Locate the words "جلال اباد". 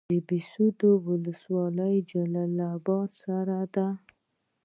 2.11-3.09